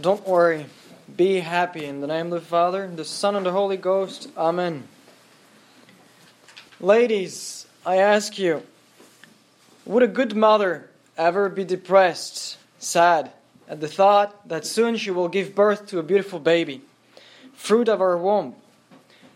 [0.00, 0.66] Don't worry.
[1.16, 1.84] Be happy.
[1.84, 4.28] In the name of the Father, the Son, and the Holy Ghost.
[4.36, 4.88] Amen.
[6.80, 8.64] Ladies, I ask you,
[9.86, 13.30] would a good mother ever be depressed, sad,
[13.68, 16.82] at the thought that soon she will give birth to a beautiful baby,
[17.54, 18.56] fruit of our womb,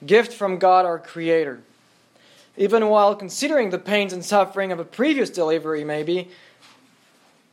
[0.04, 1.60] gift from God our Creator?
[2.56, 6.30] Even while considering the pains and suffering of a previous delivery, maybe,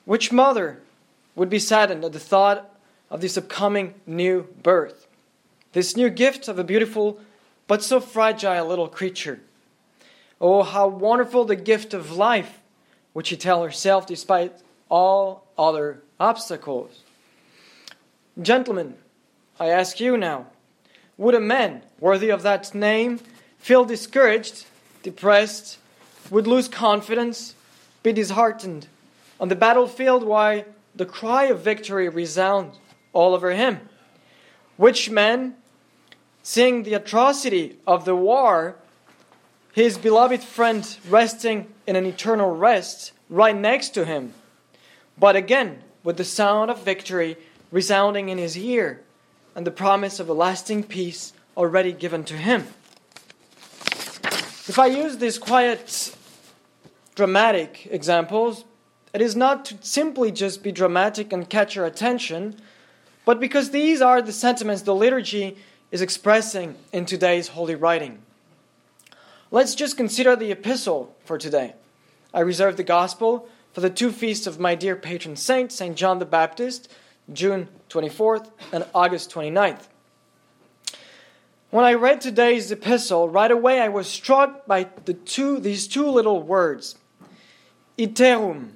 [0.06, 0.82] which mother
[1.36, 2.72] would be saddened at the thought
[3.16, 5.08] of this upcoming new birth,
[5.72, 7.18] this new gift of a beautiful
[7.66, 9.40] but so fragile little creature.
[10.42, 12.60] Oh, how wonderful the gift of life,
[13.14, 14.52] which she tells herself despite
[14.90, 17.04] all other obstacles.
[18.42, 18.96] Gentlemen,
[19.62, 20.48] I ask you now
[21.18, 23.22] would a man worthy of that name
[23.60, 24.66] feel discouraged,
[25.04, 25.78] depressed,
[26.30, 27.56] would lose confidence,
[28.04, 28.88] be disheartened
[29.40, 32.78] on the battlefield while the cry of victory resounds
[33.16, 33.80] all over him.
[34.78, 35.56] Which man,
[36.44, 38.76] seeing the atrocity of the war,
[39.74, 44.34] his beloved friend resting in an eternal rest right next to him,
[45.18, 47.36] but again with the sound of victory
[47.72, 49.02] resounding in his ear
[49.56, 52.68] and the promise of a lasting peace already given to him.
[54.68, 56.16] If I use these quiet,
[57.16, 58.66] dramatic examples,
[59.14, 62.60] it is not to simply just be dramatic and catch your attention,
[63.26, 65.58] but because these are the sentiments the liturgy
[65.92, 68.20] is expressing in today's holy writing.
[69.52, 71.74] Let's just consider the epistle for today.
[72.34, 75.96] I reserve the gospel for the two feasts of my dear patron saint, St.
[75.96, 76.92] John the Baptist,
[77.32, 79.88] June 24th and August 29th.
[81.72, 86.08] When I read today's epistle, right away I was struck by the two, these two
[86.08, 86.98] little words,
[87.98, 88.72] iterum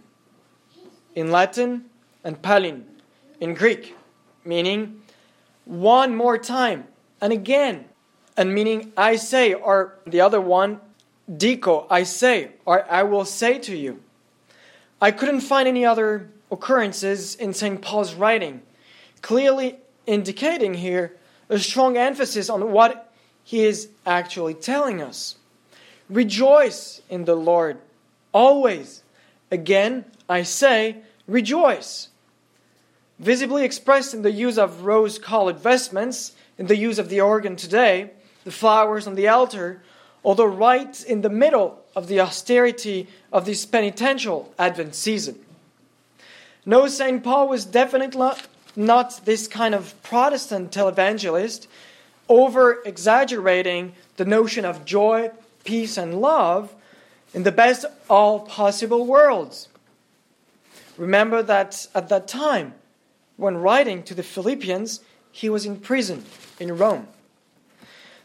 [1.16, 1.86] in Latin
[2.24, 2.86] and palin
[3.40, 3.96] in Greek
[4.50, 5.02] meaning
[5.66, 6.88] one more time
[7.22, 7.86] and again,
[8.36, 10.80] and meaning I say, or the other one,
[11.38, 14.02] dico, I say, or I will say to you.
[15.02, 17.82] I couldn't find any other occurrences in St.
[17.82, 18.62] Paul's writing,
[19.22, 21.16] clearly indicating here
[21.50, 25.36] a strong emphasis on what he is actually telling us.
[26.10, 27.78] Rejoice in the Lord
[28.32, 29.04] always.
[29.52, 32.10] Again, I say, rejoice
[33.20, 37.56] visibly expressed in the use of rose colored vestments, in the use of the organ
[37.56, 38.12] today,
[38.46, 39.82] the flowers on the altar,
[40.24, 45.38] although right in the middle of the austerity of this penitential Advent season.
[46.66, 47.24] No, St.
[47.24, 48.32] Paul was definitely
[48.76, 51.68] not this kind of Protestant televangelist,
[52.28, 55.32] over exaggerating the notion of joy,
[55.64, 56.74] peace, and love
[57.34, 59.68] in the best of all possible worlds.
[60.98, 62.74] Remember that at that time,
[63.40, 65.00] when writing to the Philippians,
[65.32, 66.26] he was in prison
[66.60, 67.08] in Rome.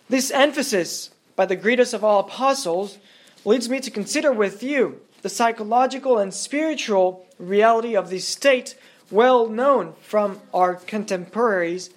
[0.09, 2.99] This emphasis by the greatest of all apostles
[3.45, 8.77] leads me to consider with you the psychological and spiritual reality of this state,
[9.09, 11.91] well known from our contemporaries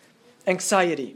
[0.45, 1.15] anxiety.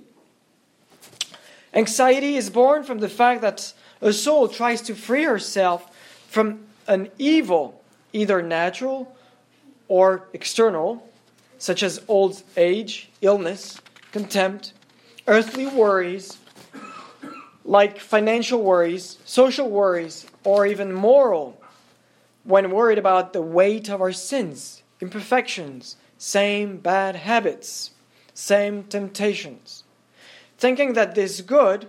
[1.72, 5.96] Anxiety is born from the fact that a soul tries to free herself
[6.28, 7.80] from an evil,
[8.12, 9.16] either natural
[9.88, 11.08] or external,
[11.62, 13.80] such as old age, illness,
[14.12, 14.74] contempt,
[15.28, 16.40] earthly worries,
[17.64, 21.62] like financial worries, social worries, or even moral,
[22.46, 27.92] when worried about the weight of our sins, imperfections, same bad habits,
[28.34, 29.84] same temptations.
[30.58, 31.88] Thinking that this good,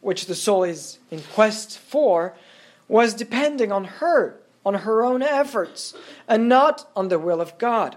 [0.00, 2.34] which the soul is in quest for,
[2.88, 5.92] was depending on her, on her own efforts,
[6.26, 7.96] and not on the will of God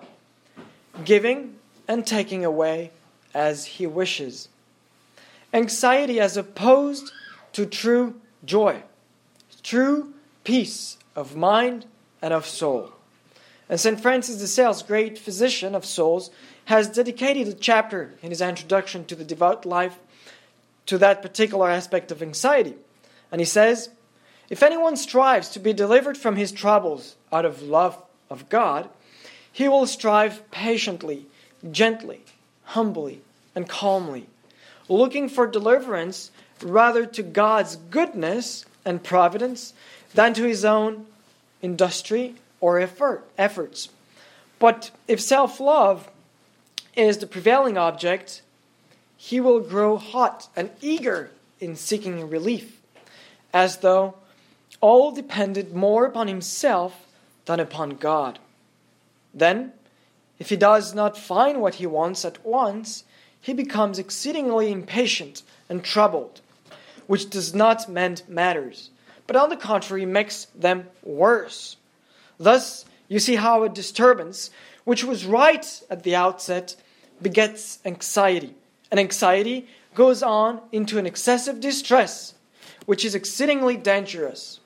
[1.05, 1.55] giving
[1.87, 2.91] and taking away
[3.33, 4.49] as he wishes.
[5.53, 7.11] Anxiety as opposed
[7.53, 8.81] to true joy,
[9.61, 11.85] true peace of mind
[12.21, 12.91] and of soul.
[13.69, 13.99] And St.
[13.99, 16.31] Francis de Sales, great physician of souls,
[16.65, 19.97] has dedicated a chapter in his introduction to the devout life
[20.85, 22.75] to that particular aspect of anxiety.
[23.31, 23.89] And he says,
[24.49, 28.89] If anyone strives to be delivered from his troubles out of love of God,
[29.53, 31.27] he will strive patiently,
[31.71, 32.21] gently,
[32.65, 33.21] humbly,
[33.55, 34.25] and calmly,
[34.89, 39.73] looking for deliverance rather to God's goodness and providence
[40.13, 41.05] than to his own
[41.61, 43.89] industry or effort, efforts.
[44.57, 46.09] But if self love
[46.95, 48.41] is the prevailing object,
[49.15, 51.29] he will grow hot and eager
[51.59, 52.81] in seeking relief,
[53.53, 54.15] as though
[54.81, 57.05] all depended more upon himself
[57.45, 58.39] than upon God.
[59.33, 59.73] Then
[60.39, 63.03] if he does not find what he wants at once,
[63.39, 66.41] he becomes exceedingly impatient and troubled,
[67.07, 68.89] which does not mend matters,
[69.27, 71.77] but on the contrary makes them worse.
[72.37, 74.49] Thus, you see how a disturbance,
[74.85, 76.75] which was right at the outset,
[77.21, 78.55] begets anxiety,
[78.89, 82.33] and anxiety goes on into an excessive distress,
[82.85, 84.59] which is exceedingly dangerous.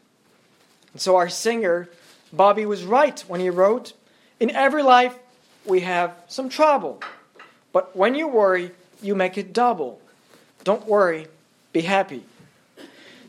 [0.93, 1.89] And so, our singer,
[2.31, 3.93] Bobby, was right when he wrote,
[4.39, 5.15] In every life
[5.65, 7.01] we have some trouble.
[7.73, 9.99] But when you worry, you make it double.
[10.63, 11.27] Don't worry,
[11.73, 12.23] be happy.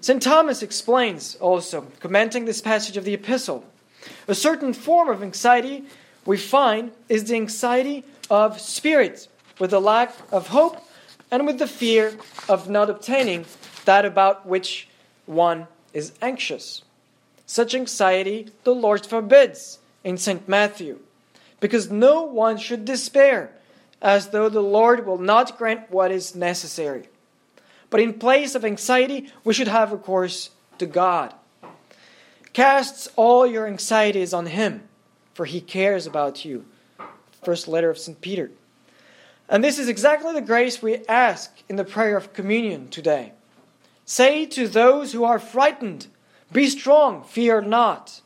[0.01, 0.23] St.
[0.23, 3.65] Thomas explains also, commenting this passage of the epistle,
[4.29, 5.85] a certain form of anxiety
[6.25, 9.29] we find is the anxiety of spirit,
[9.59, 10.83] with the lack of hope
[11.31, 12.17] and with the fear
[12.49, 13.45] of not obtaining
[13.87, 14.89] that about which
[15.27, 16.83] one is anxious.
[17.47, 19.79] Such anxiety the Lord forbids
[20.09, 20.49] in St.
[20.49, 21.01] Matthew
[21.61, 23.53] because no one should despair,
[24.01, 27.11] as though the Lord will not grant what is necessary.
[27.91, 31.35] But in place of anxiety, we should have recourse to God.
[32.55, 34.89] Cast all your anxieties on Him,
[35.35, 36.65] for He cares about you.
[37.43, 38.19] First letter of St.
[38.23, 38.51] Peter.
[39.47, 43.33] And this is exactly the grace we ask in the prayer of communion today.
[44.07, 46.07] Say to those who are frightened,
[46.51, 48.23] Be strong, fear not.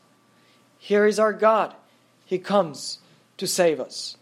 [0.83, 1.73] Here is our God.
[2.25, 2.97] He comes
[3.37, 4.17] to save us.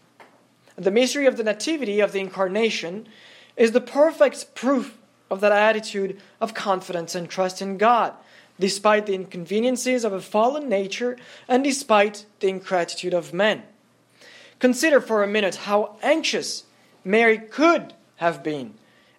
[0.76, 3.08] The mystery of the Nativity, of the Incarnation,
[3.56, 4.96] is the perfect proof
[5.28, 8.14] of that attitude of confidence and trust in God,
[8.60, 11.16] despite the inconveniences of a fallen nature
[11.48, 13.64] and despite the ingratitude of men.
[14.60, 16.62] Consider for a minute how anxious
[17.04, 18.74] Mary could have been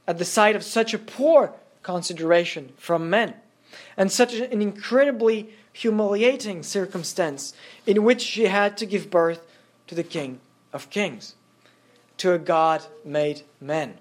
[0.07, 1.51] at the sight of such a poor
[1.81, 3.33] consideration from men,
[3.97, 7.53] and such an incredibly humiliating circumstance
[7.85, 9.45] in which she had to give birth
[9.87, 10.39] to the King
[10.71, 11.35] of Kings,
[12.17, 13.95] to a God made man.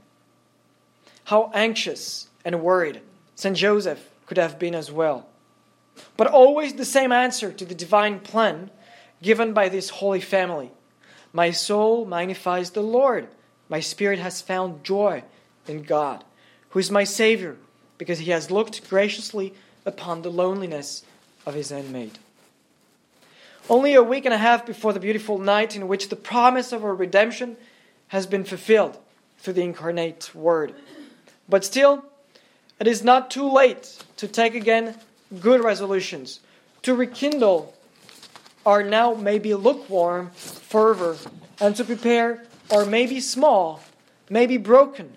[1.24, 3.00] How anxious and worried
[3.34, 3.56] St.
[3.56, 5.26] Joseph could have been as well.
[6.16, 8.70] But always the same answer to the divine plan
[9.22, 10.70] given by this holy family
[11.32, 13.28] My soul magnifies the Lord,
[13.68, 15.24] my spirit has found joy
[15.66, 16.24] in God,
[16.70, 17.56] who is my Savior,
[18.02, 19.54] because he has looked graciously
[19.86, 21.04] upon the loneliness
[21.46, 22.18] of his handmaid.
[23.70, 26.84] Only a week and a half before the beautiful night in which the promise of
[26.84, 27.56] our redemption
[28.08, 28.98] has been fulfilled
[29.38, 30.74] through the incarnate Word.
[31.48, 32.04] But still,
[32.80, 34.96] it is not too late to take again
[35.38, 36.40] good resolutions,
[36.82, 37.72] to rekindle
[38.66, 41.18] our now maybe lukewarm fervor,
[41.60, 43.80] and to prepare our maybe small,
[44.28, 45.12] maybe broken,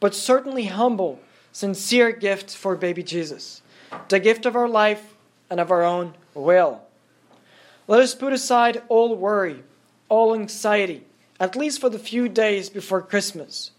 [0.00, 1.18] but certainly humble,
[1.56, 3.62] sincere gift for baby Jesus,
[4.10, 5.14] the gift of our life
[5.48, 6.82] and of our own will.
[7.88, 9.62] Let us put aside all worry,
[10.10, 11.06] all anxiety,
[11.40, 13.70] at least for the few days before Christmas,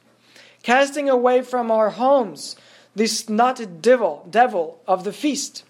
[0.63, 2.55] casting away from our homes
[2.95, 5.63] this knotted devil, devil of the feast,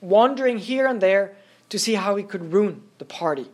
[0.00, 1.36] wandering here and there
[1.68, 3.50] to see how he could ruin the party.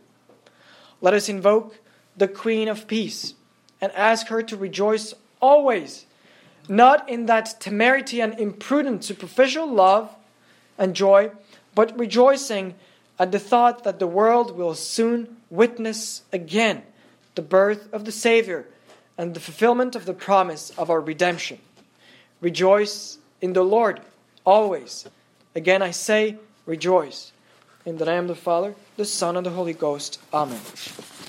[1.01, 1.79] Let us invoke
[2.15, 3.33] the Queen of Peace
[3.81, 6.05] and ask her to rejoice always,
[6.67, 10.09] not in that temerity and imprudent superficial love
[10.77, 11.31] and joy,
[11.75, 12.75] but rejoicing
[13.19, 16.83] at the thought that the world will soon witness again
[17.35, 18.65] the birth of the Savior
[19.17, 21.59] and the fulfillment of the promise of our redemption.
[22.41, 24.01] Rejoice in the Lord
[24.45, 25.07] always.
[25.55, 27.31] Again, I say, rejoice.
[27.85, 30.19] In the name of the Father, the Son, and the Holy Ghost.
[30.33, 30.61] Amen.